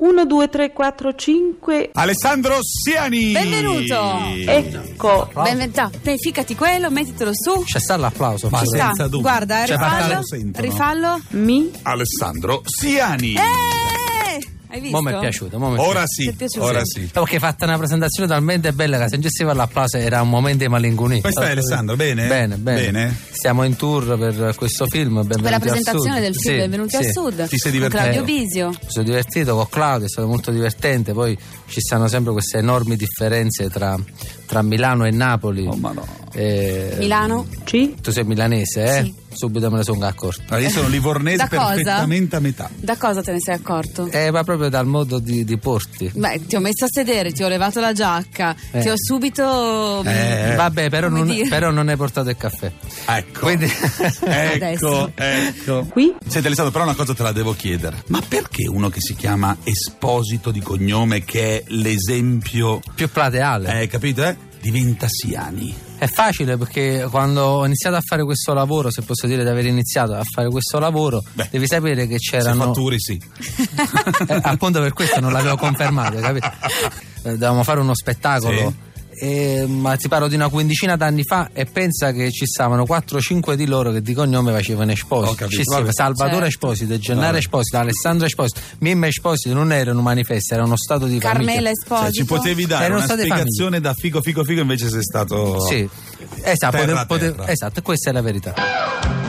[0.00, 1.90] 1, 2, 3, 4, 5.
[1.92, 3.32] Alessandro Siani.
[3.32, 4.18] Benvenuto.
[4.46, 5.28] Ecco.
[5.34, 5.90] Benvenuto.
[6.16, 7.62] Ficati quello, mettitelo su.
[7.64, 8.48] C'è sta l'applauso.
[8.48, 9.20] Ma senza dubbio.
[9.20, 10.20] Guarda, Cioè, rifallo.
[10.54, 11.20] Rifallo.
[11.32, 11.70] Mi.
[11.82, 13.34] Alessandro Siani.
[13.34, 13.89] Eh!
[14.72, 14.96] Hai visto?
[14.96, 15.58] Mo mi è piaciuto.
[15.58, 16.64] Mo mi è Ora sì, Ti è piaciuto?
[16.64, 17.10] ora sì.
[17.12, 20.62] Perché hai fatto una presentazione talmente bella che se non ci l'applauso era un momento
[20.64, 21.20] di malincunia.
[21.20, 21.96] Come stai, Alessandro?
[21.96, 22.28] Bene?
[22.28, 22.80] Bene, bene.
[22.80, 23.16] Bene?
[23.32, 25.14] Siamo in tour per questo film.
[25.26, 26.22] Benvenuti Per la al presentazione Sud.
[26.22, 26.96] del film Sì, Benvenuti sì.
[26.96, 27.48] al Sud.
[27.48, 28.02] Ti sei con divertito?
[28.02, 28.68] Claudio Bisio.
[28.68, 31.12] Mi sono divertito con Claudio, è stato molto divertente.
[31.12, 33.98] Poi ci stanno sempre queste enormi differenze tra,
[34.50, 35.64] tra Milano e Napoli.
[35.64, 36.04] Oh, ma no.
[36.32, 37.46] Eh, Milano.
[37.64, 37.94] Ci.
[38.02, 39.02] Tu sei milanese, eh?
[39.04, 39.14] Sì.
[39.32, 40.42] Subito me ne sono accorto.
[40.48, 42.68] Allora, io sono livornese perfettamente a metà.
[42.74, 44.08] Da cosa te ne sei accorto?
[44.10, 46.10] Eh, ma proprio dal modo di, di porti.
[46.12, 48.80] Beh, ti ho messo a sedere, ti ho levato la giacca, Eh.
[48.80, 50.02] ti ho subito.
[50.04, 50.54] Eh.
[50.56, 52.72] Vabbè, però non, però non hai portato il caffè.
[53.06, 53.40] Ecco.
[53.40, 53.66] Quindi.
[54.22, 55.12] Ecco, Adesso.
[55.14, 55.86] ecco.
[55.90, 56.12] Qui.
[56.26, 58.02] Senti Alessandro, però una cosa te la devo chiedere.
[58.08, 63.82] Ma perché uno che si chiama Esposito di cognome, che è l'esempio, più plateale.
[63.82, 64.39] eh, capito, eh?
[64.60, 65.74] Diventa Siani.
[65.96, 69.66] È facile perché quando ho iniziato a fare questo lavoro, se posso dire di aver
[69.66, 72.64] iniziato a fare questo lavoro, Beh, devi sapere che Se c'erano.
[72.66, 73.20] fatturi sì.
[74.26, 76.50] Eh, appunto per questo non l'avevo confermato, capito?
[77.22, 78.72] Eh, Dovevamo fare uno spettacolo.
[79.22, 83.52] E, ma ti parlo di una quindicina d'anni fa e pensa che ci stavano 4-5
[83.52, 85.46] di loro che di cognome facevano Esposito.
[85.46, 85.92] Ci vabbè.
[85.92, 86.46] Salvatore Certo.
[86.46, 87.38] Esposito, Gennaro Vabbè.
[87.38, 91.70] Esposito, Alessandro Esposito, Mimma Esposito non era un manifesto, era uno stato di Carmela famiglia.
[91.70, 92.04] Esposito.
[92.06, 95.86] Cioè, ci potevi dare Erano una spiegazione da figo figo figo invece sei stato Sì,
[96.42, 97.50] esatto, Terra, potev- terra.
[97.52, 99.19] esatto, questa è la verità.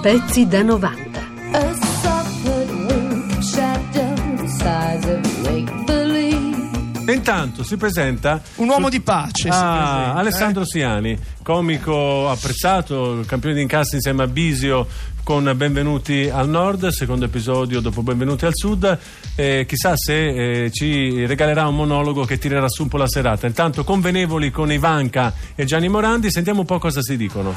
[0.00, 1.20] Pezzi da 90.
[1.52, 7.04] A soft wing shadow the size of make believe.
[7.04, 9.48] E intanto si presenta Un uomo di pace.
[9.48, 14.86] Ah, presenta, Alessandro Siani, comico apprezzato, campione di incassi insieme a Bisio
[15.24, 18.98] con Benvenuti al Nord, secondo episodio dopo Benvenuti al Sud.
[19.34, 23.48] Eh, chissà se eh, ci regalerà un monologo che tirerà su un po' la serata.
[23.48, 27.52] Intanto convenevoli con Ivanka e Gianni Morandi, sentiamo un po' cosa si dicono.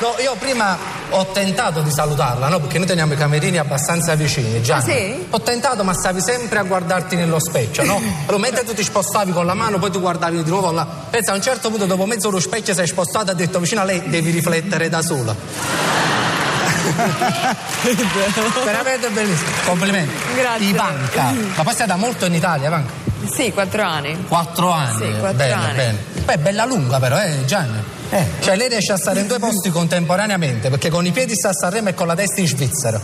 [0.00, 2.60] No, io prima ho tentato di salutarla, no?
[2.60, 4.76] Perché noi teniamo i camerini abbastanza vicini, già.
[4.76, 5.26] Ah, sì?
[5.30, 8.00] Ho tentato, ma stavi sempre a guardarti nello specchio, no?
[8.28, 10.86] Allora, mentre tu ti spostavi con la mano, poi ti guardavi di nuovo là.
[11.10, 13.80] Pensa, a un certo punto, dopo mezz'ora, lo specchio sei spostato e ha detto vicino
[13.80, 15.87] a lei devi riflettere da sola.
[18.64, 19.50] Veramente bellissimo.
[19.64, 20.14] Complimenti.
[20.34, 20.66] Grazie.
[20.66, 21.32] Ivanka.
[21.56, 22.92] Ma poi sei da molto in Italia, Ivanka?
[23.32, 24.24] Sì, quattro anni.
[24.28, 24.96] Quattro anni.
[24.96, 25.76] Sì, quattro bene, anni.
[25.76, 25.98] bene.
[26.24, 27.96] Beh, bella lunga però, eh, Gianni.
[28.10, 31.50] Eh, cioè lei riesce a stare in due posti contemporaneamente, perché con i piedi sta
[31.50, 32.98] a Sanremo e con la testa in Svizzera.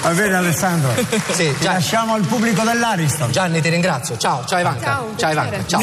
[0.00, 0.94] Va bene Alessandro,
[1.32, 3.30] Sì, ti lasciamo al pubblico dell'Ariston.
[3.30, 4.16] Gianni, ti ringrazio.
[4.16, 4.84] Ciao, ciao Ivanka.
[4.84, 5.32] Ciao, ciao.
[5.32, 5.82] Ivanka, ciao.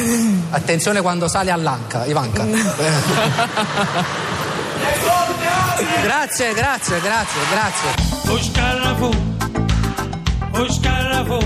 [0.51, 2.44] Attenzione quando sali all'anca, Ivanka.
[6.01, 8.31] grazie, grazie, grazie, grazie.
[8.31, 9.11] O scarafo,
[10.51, 11.38] o scarafo,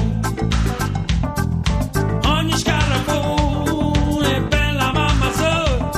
[2.27, 5.89] ogni scarafo è bella mamma so.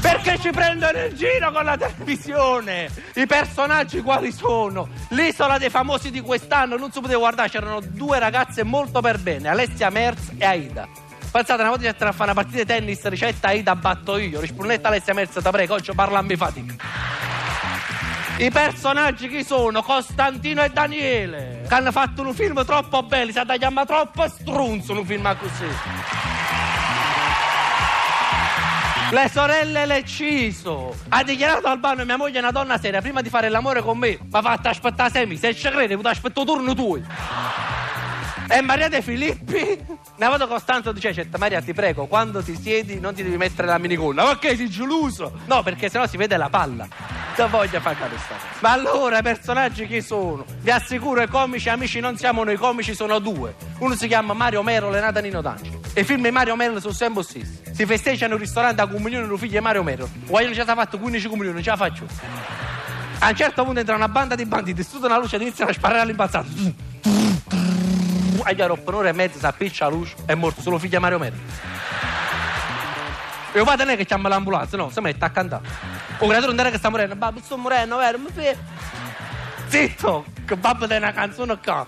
[0.00, 2.88] Perché ci prendono in giro con la televisione?
[3.14, 4.88] I personaggi quali sono?
[5.08, 9.48] L'isola dei famosi di quest'anno, non si poteva guardare, c'erano due ragazze molto per bene,
[9.48, 10.88] Alessia Merz e Aida.
[11.36, 14.88] Pensate, una volta c'era a fare una partita di tennis, ricetta Aida batto io, rispondetta
[14.88, 16.74] Alessia Merz, ti prego, oggi parlammi fatica.
[18.38, 19.82] I personaggi chi sono?
[19.82, 25.04] Costantino e Daniele, che hanno fatto un film troppo bello, si chiama troppo strunzo un
[25.04, 25.66] film così.
[29.10, 33.50] Le sorelle Lecciso ha dichiarato Albano mia moglie è una donna seria prima di fare
[33.50, 36.74] l'amore con me mi ha fatto aspettare sei mesi se ci credi potuto aspettare turno
[36.74, 36.98] tuo
[38.48, 39.84] e Maria De Filippi.
[40.16, 43.68] Una volta Costanzo dice certo Maria ti prego quando ti siedi non ti devi mettere
[43.68, 44.24] la minigonna.
[44.24, 46.86] Ma che sei geloso no perché sennò si vede la palla.
[47.36, 48.20] Non voglio far capire
[48.60, 50.44] ma allora i personaggi chi sono?
[50.60, 53.54] Vi assicuro i comici amici non siamo noi i comici sono due.
[53.78, 55.80] Uno si chiama Mario Mero Renata Nino D'Angelo.
[55.92, 59.26] E i film di Mario Mero sono sempre stessi si festeggiano in ristorante a comunione
[59.26, 62.06] del figlio di Mario Mero vogliono già fatto 15 comunioni non ce la faccio.
[63.18, 65.74] A un certo punto entra una banda di banditi, studiano la luce ed iniziano a
[65.74, 66.46] sparare all'impazzato.
[68.48, 71.34] Agli dopo un'ora e mezza si appiccia la luce, è morto solo figlio Mario Mero.
[73.52, 75.66] E padre non è che chiama l'ambulanza, no, si mette a cantare.
[76.18, 78.18] Un creatore non era che sta morendo, babbo sto morendo, vero?
[78.18, 78.56] Mi fai...
[79.66, 81.84] Zitto, che babbo di una canzone qua.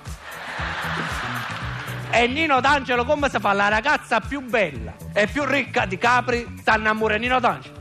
[2.10, 3.52] E Nino D'Angelo come si fa?
[3.52, 7.76] La ragazza più bella e più ricca di Capri sta innamorando Nino D'Angelo.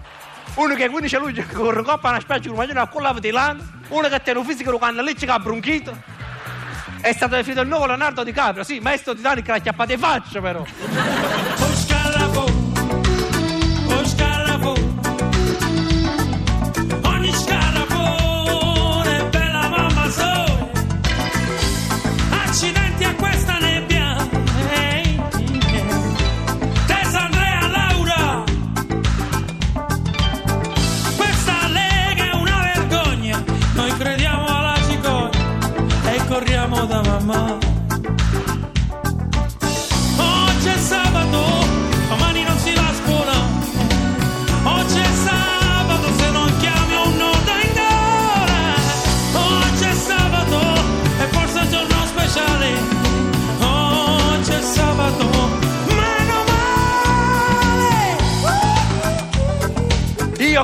[0.53, 4.07] Uno che 15 luglio corre coppa una specie di maglione a collava di lana, uno
[4.07, 6.16] che tiene un fisico hanno lecce che ha bronchito.
[7.01, 10.63] È stato definito il nuovo Leonardo DiCaprio, sì, maestro Titanic l'ha chiappato in faccia però.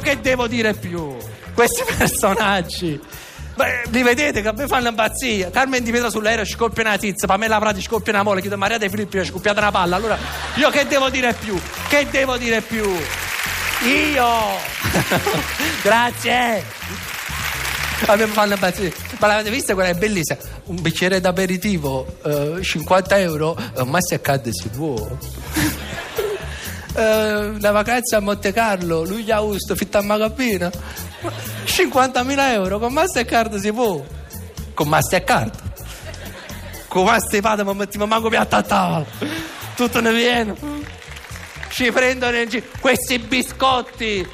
[0.04, 1.16] Che devo dire più?
[1.56, 3.00] Questi personaggi.
[3.56, 5.50] Beh, li vedete che mi fanno impazzire.
[5.52, 8.90] Carmen Di Pietro sull'aereo scoppia una tizia, Pamela Prati scoppia una mole, chiedo Maria De
[8.90, 9.96] Filippi è scoppiata una palla.
[9.96, 10.18] Allora,
[10.56, 11.60] io che devo dire più?
[11.88, 12.84] Che devo dire più?
[13.86, 14.28] Io!
[15.82, 16.64] Grazie!
[18.06, 18.94] A me fanno impazzire.
[19.20, 20.38] Ma l'avete vista quella è bellissima?
[20.66, 25.08] Un bicchiere d'aperitivo, eh, 50 euro, eh, Mastercard si può.
[26.96, 30.72] Eh, la vacanza a Monte Carlo, luglio agosto, fitta a Magabina.
[31.66, 34.04] 50.000 euro con Mastercard si può.
[34.74, 35.56] Con Mastercard.
[36.88, 39.06] Con Mastercard mi mettiamo manco piatta a tavola.
[39.76, 40.56] Tutto ne viene.
[41.70, 44.28] Ci prendono in giro questi biscotti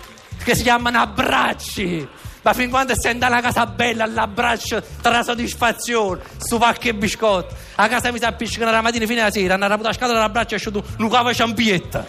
[0.43, 2.07] che si chiamano abbracci.
[2.49, 7.53] Ma fin quando andata alla casa bella all'abbraccio tra la soddisfazione, su pacche e biscotti.
[7.75, 10.55] A casa mi si appiccicano la mattina fino alla sera, hanno raputo la scatola dell'abbraccio
[10.55, 12.03] e è uscito un cavo ciampietta.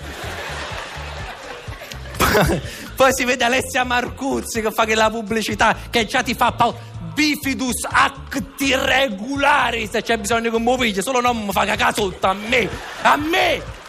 [2.97, 6.79] Poi si vede Alessia Marcuzzi che fa che la pubblicità che già ti fa paura.
[7.13, 12.27] Bifidus acti regulari se c'è bisogno che mi pigli, solo non mi fa cagare sotto
[12.27, 12.67] a me,
[13.03, 13.80] a me!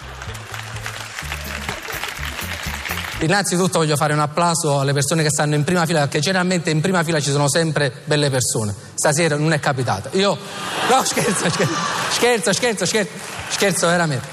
[3.21, 6.81] Innanzitutto voglio fare un applauso alle persone che stanno in prima fila, perché generalmente in
[6.81, 8.73] prima fila ci sono sempre belle persone.
[8.95, 10.09] Stasera non è capitato.
[10.17, 10.37] Io.
[10.91, 11.73] No, scherzo, scherzo,
[12.11, 13.11] scherzo, scherzo, scherzo,
[13.49, 14.27] scherzo veramente.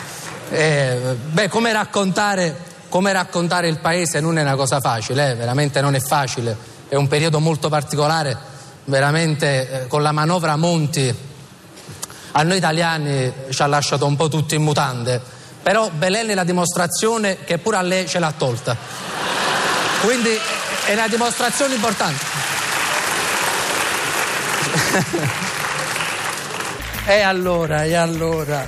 [0.51, 2.57] Eh, beh, come raccontare,
[2.89, 6.57] come raccontare il paese non è una cosa facile, eh, veramente non è facile.
[6.89, 8.37] È un periodo molto particolare,
[8.87, 11.15] veramente eh, con la manovra Monti
[12.33, 15.21] a noi italiani ci ha lasciato un po' tutti in mutande.
[15.69, 18.75] Però Belen è la dimostrazione che pure a lei ce l'ha tolta.
[20.01, 20.31] Quindi
[20.87, 22.25] è una dimostrazione importante.
[27.05, 28.67] e allora, e allora.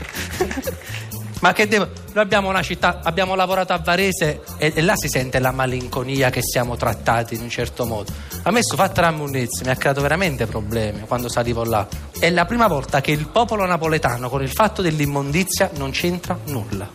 [1.38, 2.01] Ma che devo.
[2.14, 6.28] Noi abbiamo una città, abbiamo lavorato a Varese e, e là si sente la malinconia
[6.28, 8.12] che siamo trattati in un certo modo.
[8.42, 11.88] A me su fatta la Munizzi mi ha creato veramente problemi quando salivo là.
[12.18, 16.90] È la prima volta che il popolo napoletano con il fatto dell'immondizia non c'entra nulla.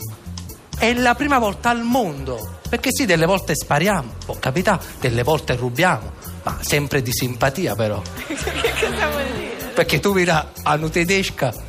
[0.77, 2.59] È la prima volta al mondo.
[2.69, 6.11] Perché sì, delle volte spariamo, può capitare, delle volte rubiamo,
[6.43, 7.99] ma sempre di simpatia però.
[8.27, 9.71] che cosa vuol dire?
[9.73, 10.31] Perché tu vedi
[10.63, 11.66] hanno tedesca che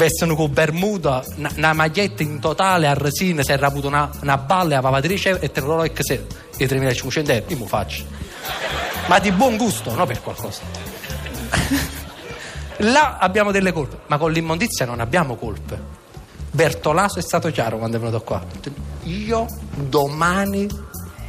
[0.00, 1.22] vestono con bermuda,
[1.56, 5.50] una, maglietta in totale a resina, si era avuto una, una balla a lavatrice e
[5.50, 6.26] te lo e se
[6.56, 8.04] i 3500 euro, io mi faccio.
[9.08, 10.62] Ma di buon gusto, non per qualcosa.
[12.78, 15.98] Là abbiamo delle colpe, ma con l'immondizia non abbiamo colpe.
[16.50, 18.42] Bertolaso è stato chiaro quando è venuto qua.
[19.02, 20.66] Io domani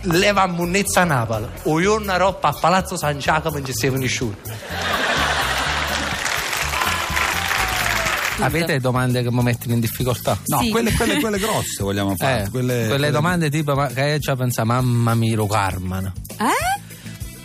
[0.03, 4.07] leva munnezza a Napoli o io una roba a Palazzo San Giacomo in gestione
[8.41, 10.37] Avete domande che mi mettono in difficoltà?
[10.45, 12.43] No, quelle, quelle, quelle grosse vogliamo fare.
[12.43, 16.79] Eh, quelle, quelle domande tipo ma, che già pensa mamma mia lo Carmen Eh?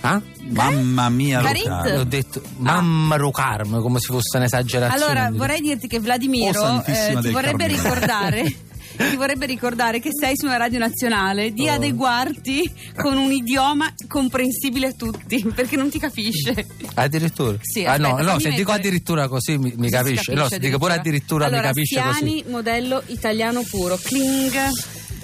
[0.00, 0.20] ah?
[0.48, 1.66] Mamma mia, Carit?
[1.66, 1.98] Luca.
[2.00, 6.82] ho detto mamma lo Carmen come se fosse un'esagerazione Allora, vorrei dirti che Vladimiro Oh,
[6.86, 7.82] eh, ti vorrebbe Carmelo.
[7.82, 8.56] ricordare.
[9.10, 11.50] Ti vorrebbe ricordare che sei su una radio nazionale Oh.
[11.50, 16.66] di adeguarti con un idioma comprensibile a tutti, perché non ti capisce.
[16.94, 20.48] addirittura Sì, ah, no, aspetta, no se dico addirittura così mi, mi Si capisce no,
[20.48, 24.54] se dico pure addirittura allora, mi capisce Siani, così modello italiano puro, cling.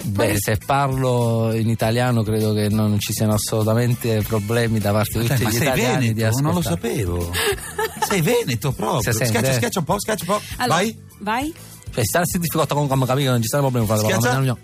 [0.05, 5.26] Beh, se parlo in italiano credo che non ci siano assolutamente problemi da parte di
[5.29, 6.91] Dai, tutti ma gli sei italiani di veneto, non lo ascoltare.
[6.91, 7.33] sapevo.
[8.09, 9.12] sei veneto proprio.
[9.12, 9.55] Si sente, Schiaccia, eh?
[9.55, 10.43] schiaccia un po', schiaccia un po'.
[10.57, 10.99] Allora, Vai.
[11.21, 11.55] vai.
[11.92, 13.49] Cioè, sta in difficoltà con come capire, non ci
[13.87, 14.38] fate- Schiaccia.
[14.38, 14.58] no, no.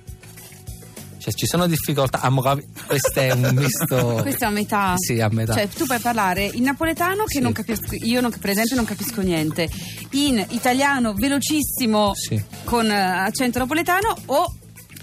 [1.18, 2.20] Cioè, ci sono difficoltà.
[2.20, 4.18] a mo capi- Questo è un misto.
[4.22, 4.94] Questo è a metà.
[4.96, 5.52] Sì, a metà.
[5.54, 7.40] Cioè, tu puoi parlare in napoletano che Sì.
[7.40, 9.68] non capisco, io non, per esempio non capisco niente,
[10.12, 12.42] in italiano velocissimo Sì.
[12.64, 14.54] con eh, accento napoletano o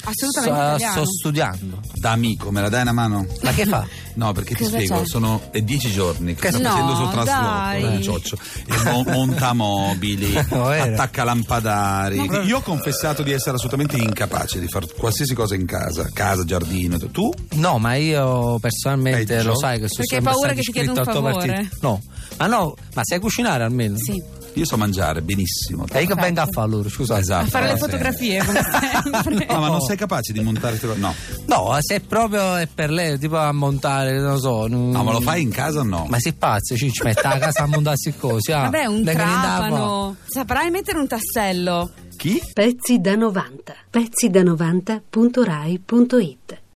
[0.05, 1.79] assolutamente Sto, sto studiando.
[1.95, 3.25] Da amico, me la dai una mano?
[3.41, 3.85] Ma che fa?
[4.15, 5.05] No, perché ti Cosa spiego, c'è?
[5.07, 7.11] sono è dieci giorni che sto No, facendo sul dai.
[7.25, 8.37] trasloco, eh, cioccio.
[8.65, 10.93] E mo- montamobili, No, era.
[10.93, 12.21] attacca lampadari.
[12.45, 16.97] Io ho confessato di essere assolutamente incapace di fare qualsiasi cosa in casa, casa, giardino.
[16.97, 17.29] Tu?
[17.55, 19.49] No, ma io personalmente Peggio?
[19.49, 21.33] lo sai che sono Perché hai paura stato che ti chieda un favore?
[21.47, 21.77] partito.
[21.81, 22.01] No,
[22.37, 23.97] ma no, ma sai cucinare almeno?
[23.97, 24.21] Sì,
[24.55, 25.85] Io so mangiare benissimo.
[25.91, 27.19] E io che vengo a fare loro, scusa.
[27.19, 27.45] Esatto.
[27.45, 27.81] a fare eh, le sì.
[27.83, 28.61] fotografie come
[29.01, 29.45] sempre.
[29.49, 30.99] No, ma non sei capace di montare queste cose?
[30.99, 31.13] No.
[31.45, 34.67] No, se proprio è per lei, tipo a montare, non lo so.
[34.67, 36.05] No, ma lo fai in casa o no?
[36.07, 38.53] Ma si pazzi, ci, ci mette a casa a montarsi così.
[38.53, 40.15] Ah, Vabbè, un trapano.
[40.25, 41.91] Saprai mettere un tassello.
[42.15, 42.41] Chi?
[42.53, 43.75] Pezzi da 90.
[43.89, 46.63] Pezzi da 90.rai.it